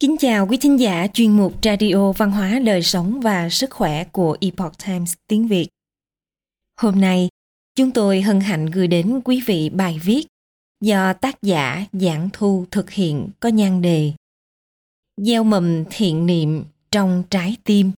[0.00, 4.04] Kính chào quý thính giả chuyên mục Radio Văn hóa Đời sống và Sức khỏe
[4.04, 5.68] của Epoch Times tiếng Việt.
[6.80, 7.28] Hôm nay,
[7.74, 10.26] chúng tôi hân hạnh gửi đến quý vị bài viết
[10.80, 14.12] do tác giả Giảng Thu thực hiện có nhan đề
[15.16, 17.92] Gieo mầm thiện niệm trong trái tim.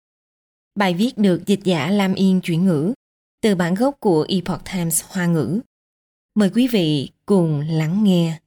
[0.74, 2.92] Bài viết được dịch giả Lam Yên chuyển ngữ
[3.42, 5.60] từ bản gốc của Epoch Times Hoa ngữ.
[6.34, 8.38] Mời quý vị cùng lắng nghe.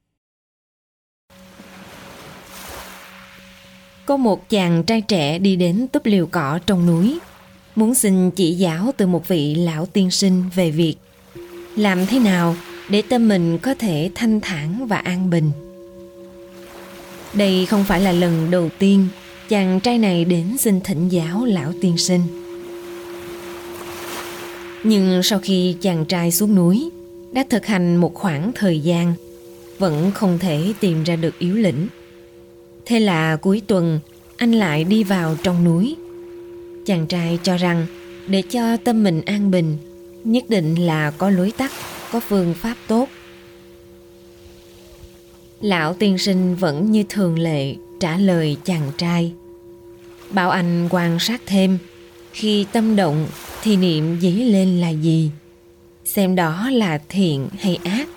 [4.06, 7.18] Có một chàng trai trẻ đi đến túp liều cỏ trong núi,
[7.76, 10.94] muốn xin chỉ giáo từ một vị lão tiên sinh về việc
[11.76, 12.56] làm thế nào
[12.88, 15.50] để tâm mình có thể thanh thản và an bình.
[17.34, 19.08] Đây không phải là lần đầu tiên
[19.48, 22.20] chàng trai này đến xin thỉnh giáo lão tiên sinh.
[24.84, 26.90] Nhưng sau khi chàng trai xuống núi,
[27.32, 29.14] đã thực hành một khoảng thời gian,
[29.78, 31.86] vẫn không thể tìm ra được yếu lĩnh
[32.86, 34.00] Thế là cuối tuần
[34.36, 35.96] anh lại đi vào trong núi.
[36.86, 37.86] Chàng trai cho rằng
[38.26, 39.76] để cho tâm mình an bình,
[40.24, 41.72] nhất định là có lối tắt,
[42.12, 43.08] có phương pháp tốt.
[45.60, 49.32] Lão tiên sinh vẫn như thường lệ trả lời chàng trai.
[50.30, 51.78] Bảo anh quan sát thêm,
[52.32, 53.26] khi tâm động
[53.62, 55.30] thì niệm dấy lên là gì?
[56.04, 58.08] Xem đó là thiện hay ác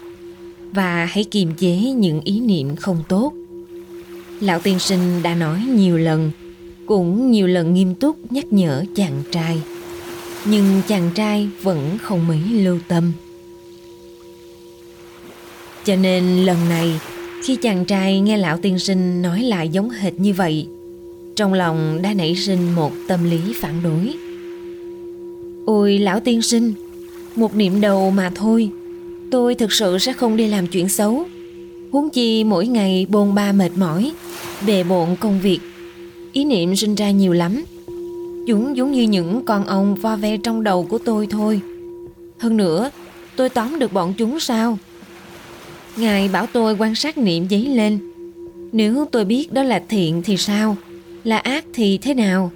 [0.71, 3.33] và hãy kiềm chế những ý niệm không tốt
[4.39, 6.31] Lão tiên sinh đã nói nhiều lần,
[6.86, 9.61] cũng nhiều lần nghiêm túc nhắc nhở chàng trai.
[10.45, 13.11] Nhưng chàng trai vẫn không mấy lưu tâm.
[15.86, 17.00] Cho nên lần này,
[17.44, 20.67] khi chàng trai nghe lão tiên sinh nói lại giống hệt như vậy,
[21.36, 24.14] trong lòng đã nảy sinh một tâm lý phản đối.
[25.66, 26.73] Ôi lão tiên sinh,
[27.36, 28.70] một niệm đầu mà thôi,
[29.31, 31.25] tôi thực sự sẽ không đi làm chuyện xấu
[31.95, 34.11] huống chi mỗi ngày bồn ba mệt mỏi
[34.67, 35.59] bề bộn công việc.
[36.33, 37.65] Ý niệm sinh ra nhiều lắm.
[38.47, 41.61] Chúng giống như những con ong vo ve trong đầu của tôi thôi.
[42.39, 42.92] Hơn nữa,
[43.36, 44.77] tôi tóm được bọn chúng sao?
[45.97, 47.99] Ngài bảo tôi quan sát niệm giấy lên.
[48.71, 50.77] Nếu tôi biết đó là thiện thì sao?
[51.23, 52.52] Là ác thì thế nào?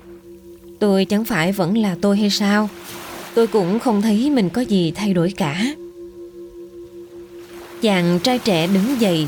[0.80, 2.70] Tôi chẳng phải vẫn là tôi hay sao?
[3.36, 5.74] Tôi cũng không thấy mình có gì thay đổi cả
[7.82, 9.28] chàng trai trẻ đứng dậy,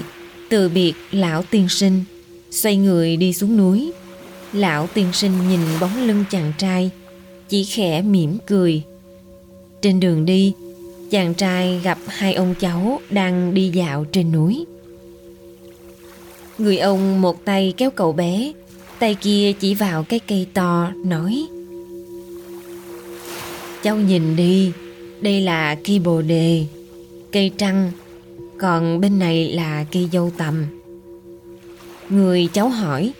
[0.49, 2.03] từ biệt lão tiên sinh,
[2.51, 3.91] xoay người đi xuống núi.
[4.53, 6.89] Lão tiên sinh nhìn bóng lưng chàng trai,
[7.49, 8.81] chỉ khẽ mỉm cười.
[9.81, 10.53] Trên đường đi,
[11.11, 14.65] chàng trai gặp hai ông cháu đang đi dạo trên núi.
[16.57, 18.51] Người ông một tay kéo cậu bé,
[18.99, 21.45] tay kia chỉ vào cái cây to, nói,
[23.83, 24.71] cháu nhìn đi,
[25.21, 26.65] đây là cây bồ đề,
[27.31, 27.91] cây trăng
[28.61, 30.65] còn bên này là cây dâu tầm.
[32.09, 33.13] Người cháu hỏi.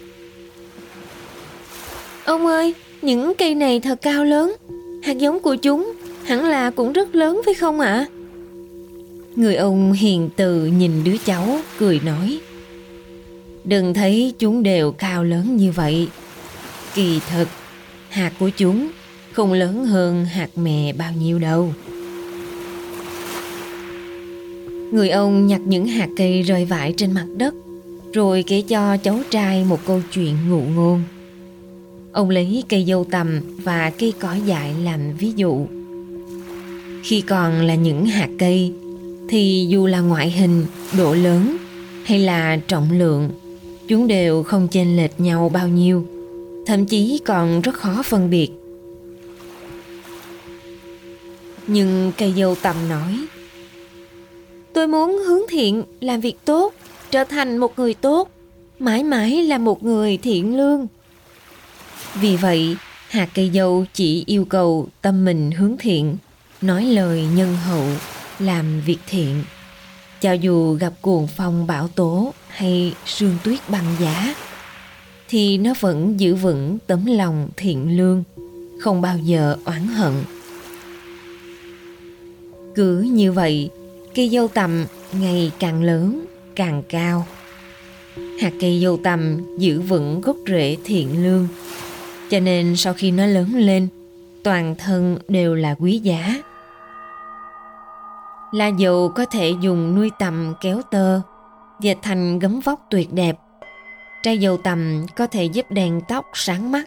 [2.25, 4.55] Ông ơi, những cây này thật cao lớn.
[5.03, 5.93] Hạt giống của chúng
[6.25, 8.05] hẳn là cũng rất lớn phải không ạ?
[9.35, 12.39] Người ông hiền từ nhìn đứa cháu, cười nói.
[13.63, 16.07] Đừng thấy chúng đều cao lớn như vậy.
[16.93, 17.47] Kỳ thật,
[18.09, 18.89] hạt của chúng
[19.31, 21.73] không lớn hơn hạt mè bao nhiêu đâu.
[24.91, 27.53] Người ông nhặt những hạt cây rơi vãi trên mặt đất
[28.13, 31.03] Rồi kể cho cháu trai một câu chuyện ngụ ngôn.
[32.11, 35.65] Ông lấy cây dâu tầm và cây cỏ dại làm ví dụ.
[37.03, 38.73] Khi còn là những hạt cây
[39.29, 40.65] Thì dù là ngoại hình,
[40.97, 41.57] độ lớn
[42.05, 43.29] hay là trọng lượng
[43.87, 46.05] Chúng đều không chênh lệch nhau bao nhiêu
[46.65, 48.49] Thậm chí còn rất khó phân biệt.
[51.67, 53.25] Nhưng cây dâu tầm nói
[54.73, 56.73] Tôi muốn hướng thiện, làm việc tốt,
[57.11, 58.29] trở thành một người tốt,
[58.79, 60.87] mãi mãi là một người thiện lương.
[62.21, 62.75] Vì vậy,
[63.07, 66.17] hạt cây dâu chỉ yêu cầu tâm mình hướng thiện,
[66.61, 67.87] nói lời nhân hậu,
[68.39, 69.43] làm việc thiện.
[70.21, 74.35] Cho dù gặp cuồng phong bão tố hay sương tuyết băng giá,
[75.29, 78.23] thì nó vẫn giữ vững tấm lòng thiện lương,
[78.79, 80.13] không bao giờ oán hận.
[82.75, 83.69] Cứ như vậy,
[84.15, 86.25] Cây dâu tầm ngày càng lớn,
[86.55, 87.25] càng cao.
[88.41, 91.47] Hạt cây dâu tầm giữ vững gốc rễ thiện lương.
[92.29, 93.87] Cho nên sau khi nó lớn lên,
[94.43, 96.35] toàn thân đều là quý giá.
[98.51, 101.21] La dầu có thể dùng nuôi tầm kéo tơ,
[101.79, 103.37] dệt thành gấm vóc tuyệt đẹp.
[104.23, 106.83] Trái dầu tầm có thể giúp đèn tóc sáng mắt.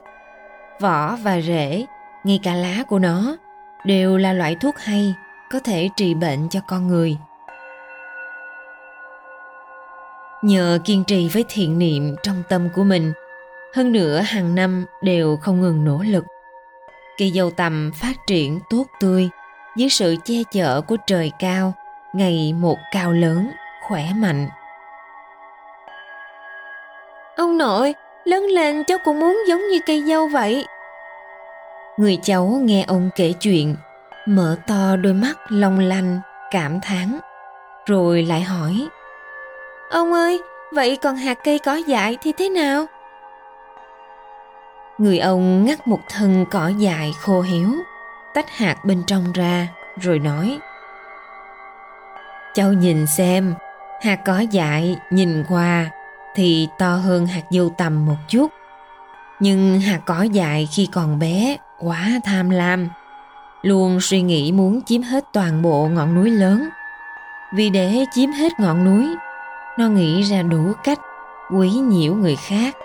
[0.80, 1.84] Vỏ và rễ,
[2.24, 3.36] ngay cả lá của nó
[3.86, 5.14] đều là loại thuốc hay
[5.50, 7.16] có thể trị bệnh cho con người.
[10.42, 13.12] Nhờ kiên trì với thiện niệm trong tâm của mình
[13.74, 16.24] hơn nữa hàng năm đều không ngừng nỗ lực.
[17.18, 19.28] Cây dâu tằm phát triển tốt tươi
[19.76, 21.72] dưới sự che chở của trời cao,
[22.12, 23.50] ngày một cao lớn,
[23.82, 24.48] khỏe mạnh.
[27.36, 27.94] Ông nội,
[28.24, 30.66] lớn lên cháu cũng muốn giống như cây dâu vậy.
[31.96, 33.76] Người cháu nghe ông kể chuyện,
[34.26, 37.18] mở to đôi mắt long lanh, cảm thán,
[37.86, 38.88] rồi lại hỏi.
[39.90, 40.42] Ông ơi,
[40.72, 42.86] vậy còn hạt cây có dại thì thế nào?
[44.98, 47.68] Người ông ngắt một thân cỏ dại khô héo,
[48.34, 49.68] tách hạt bên trong ra,
[50.00, 50.58] rồi nói.
[52.54, 53.54] Cháu nhìn xem,
[54.02, 55.90] hạt cỏ dại nhìn qua
[56.34, 58.50] thì to hơn hạt dâu tầm một chút.
[59.40, 62.88] Nhưng hạt cỏ dại khi còn bé quá tham lam,
[63.64, 66.68] luôn suy nghĩ muốn chiếm hết toàn bộ ngọn núi lớn.
[67.54, 69.16] Vì để chiếm hết ngọn núi,
[69.78, 70.98] nó nghĩ ra đủ cách
[71.50, 72.76] quấy nhiễu người khác.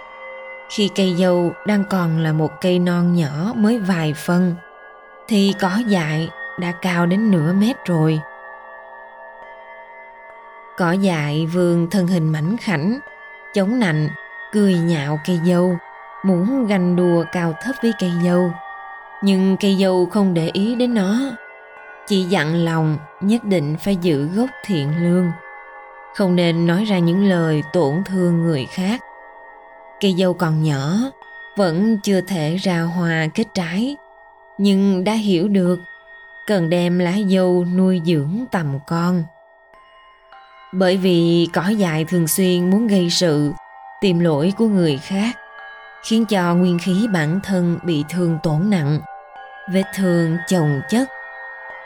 [0.70, 4.56] Khi cây dâu đang còn là một cây non nhỏ mới vài phân,
[5.28, 6.30] thì cỏ dại
[6.60, 8.20] đã cao đến nửa mét rồi.
[10.78, 13.00] Cỏ dại vương thân hình mảnh khảnh,
[13.54, 14.10] chống nạnh,
[14.52, 15.78] cười nhạo cây dâu,
[16.26, 18.52] muốn ganh đùa cao thấp với cây dâu.
[19.22, 21.20] Nhưng cây dâu không để ý đến nó,
[22.08, 25.32] chỉ dặn lòng nhất định phải giữ gốc thiện lương,
[26.16, 29.02] không nên nói ra những lời tổn thương người khác.
[30.00, 30.94] Cây dâu còn nhỏ,
[31.58, 33.96] vẫn chưa thể ra hoa kết trái,
[34.58, 35.80] nhưng đã hiểu được
[36.48, 39.24] cần đem lá dâu nuôi dưỡng tầm con.
[40.74, 43.52] Bởi vì cỏ dại thường xuyên muốn gây sự
[44.02, 45.38] tìm lỗi của người khác
[46.04, 49.00] khiến cho nguyên khí bản thân bị thương tổn nặng.
[49.74, 51.10] Vết thương chồng chất.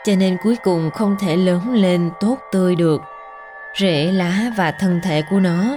[0.04, 3.02] Cho nên cuối cùng không thể lớn lên tốt tươi được.
[3.80, 5.76] Rễ lá và thân thể của nó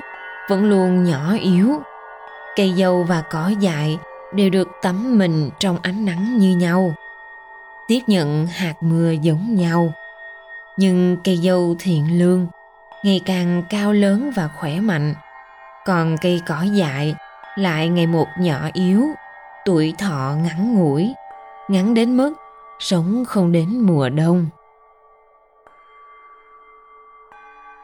[0.49, 1.81] vẫn luôn nhỏ yếu.
[2.55, 3.97] Cây dâu và cỏ dại
[4.33, 6.93] đều được tắm mình trong ánh nắng như nhau.
[7.87, 9.93] Tiếp nhận hạt mưa giống nhau.
[10.77, 12.47] Nhưng cây dâu thiện lương,
[13.03, 15.15] ngày càng cao lớn và khỏe mạnh.
[15.85, 17.15] Còn cây cỏ dại
[17.57, 19.07] lại ngày một nhỏ yếu.
[19.65, 21.13] Tuổi thọ ngắn ngủi,
[21.67, 22.33] ngắn đến mức
[22.79, 24.45] sống không đến mùa đông.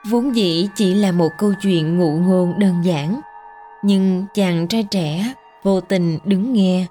[0.10, 3.22] Vốn dĩ chỉ là một câu chuyện ngụ ngôn đơn giản,
[3.82, 5.34] nhưng chàng trai trẻ
[5.64, 6.86] vô tình đứng nghe,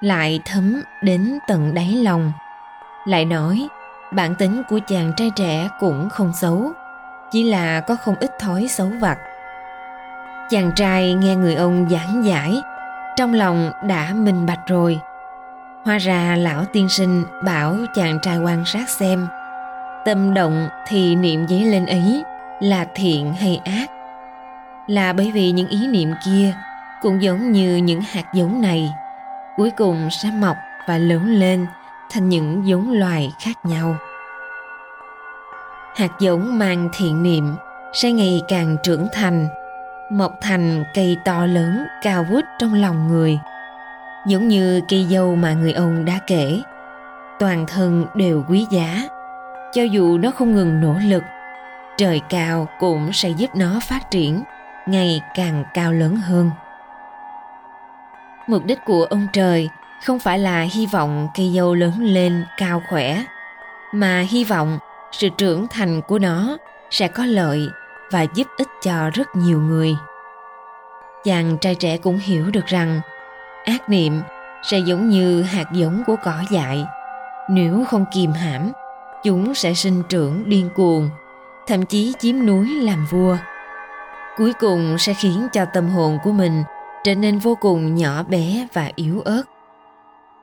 [0.00, 2.32] lại thấm đến tận đáy lòng.
[3.06, 3.68] Lại nói,
[4.12, 6.72] bản tính của chàng trai trẻ cũng không xấu,
[7.30, 9.18] chỉ là có không ít thói xấu vặt
[10.50, 12.62] chàng trai nghe người ông giảng giải,
[13.16, 15.00] trong lòng đã minh bạch rồi.
[15.84, 19.26] Hóa ra lão tiên sinh bảo chàng trai quan sát xem,
[20.04, 22.24] tâm động thì niệm dấy lên ấy
[22.60, 23.86] là thiện hay ác?
[24.86, 26.54] Là bởi vì những ý niệm kia
[27.02, 28.90] cũng giống như những hạt giống này,
[29.56, 30.56] cuối cùng sẽ mọc
[30.88, 31.66] và lớn lên
[32.10, 33.96] thành những giống loài khác nhau.
[35.96, 37.56] Hạt giống mang thiện niệm
[37.92, 39.48] sẽ ngày càng trưởng thành
[40.10, 43.38] mọc thành cây to lớn, cao vút trong lòng người.
[44.26, 46.62] Giống như cây dâu mà người ông đã kể,
[47.38, 49.02] toàn thân đều quý giá.
[49.72, 51.22] Cho dù nó không ngừng nỗ lực,
[51.96, 54.42] trời cao cũng sẽ giúp nó phát triển,
[54.86, 56.50] ngày càng cao lớn hơn.
[58.46, 59.68] Mục đích của ông trời
[60.04, 63.22] không phải là hy vọng cây dâu lớn lên cao khỏe,
[63.92, 64.78] mà hy vọng
[65.12, 66.56] sự trưởng thành của nó
[66.90, 67.68] sẽ có lợi
[68.10, 69.96] và giúp ích cho rất nhiều người.
[71.24, 73.00] Chàng trai trẻ cũng hiểu được rằng,
[73.64, 74.22] ác niệm
[74.62, 76.86] sẽ giống như hạt giống của cỏ dại.
[77.50, 78.72] Nếu không kìm hãm,
[79.24, 81.10] chúng sẽ sinh trưởng điên cuồng,
[81.66, 83.36] thậm chí chiếm núi làm vua.
[84.36, 86.64] Cuối cùng sẽ khiến cho tâm hồn của mình
[87.04, 89.42] trở nên vô cùng nhỏ bé và yếu ớt.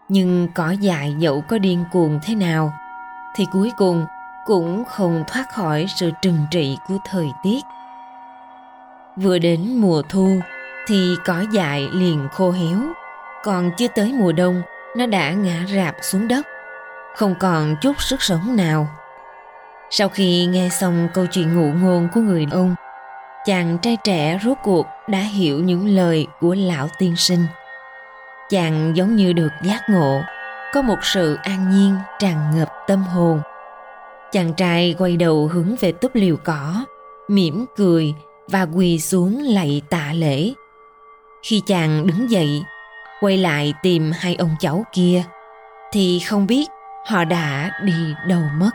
[0.10, 2.74] Nhưng cỏ dại dẫu có điên cuồng thế nào,
[3.36, 4.06] thì cuối cùng
[4.46, 7.66] cũng không thoát khỏi sự trừng trị của thời tiết.
[9.16, 10.40] Vừa đến mùa thu
[10.88, 12.78] thì cỏ dại liền khô héo,
[13.44, 14.62] còn chưa tới mùa đông,
[14.98, 16.48] nó đã ngã rạp xuống đất,
[17.16, 18.88] không còn chút sức sống nào.
[19.90, 22.76] Sau khi nghe xong câu chuyện ngụ ngôn của người ông,
[23.46, 27.46] chàng trai trẻ rốt cuộc đã hiểu những lời của lão tiên sinh.
[28.50, 30.22] Chàng giống như được giác ngộ,
[30.74, 33.42] có một sự an nhiên tràn ngập tâm hồn
[34.34, 36.86] chàng trai quay đầu hướng về túp liều cỏ,
[37.28, 38.14] mỉm cười
[38.48, 40.54] và quỳ xuống lạy tạ lễ
[41.44, 42.64] khi chàng đứng dậy,
[43.20, 45.24] quay lại tìm hai ông cháu kia,
[45.92, 46.70] thì không biết
[47.06, 48.70] họ đã đi đâu mất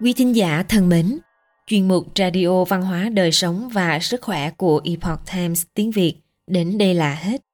[0.00, 1.18] quý thính giả thân mến,
[1.66, 6.14] chuyên mục Radio Văn hóa Đời sống và Sức khỏe của Epoch Times tiếng Việt
[6.46, 7.53] đến đây là hết.